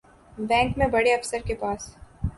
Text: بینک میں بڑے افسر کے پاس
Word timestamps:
بینک 0.39 0.77
میں 0.77 0.87
بڑے 0.87 1.13
افسر 1.13 1.41
کے 1.47 1.55
پاس 1.55 1.89